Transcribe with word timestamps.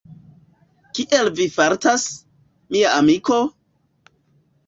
Kiel 0.99 1.27
vi 1.39 1.45
fartas, 1.57 2.07
mia 2.77 2.93
amiko? 3.03 3.37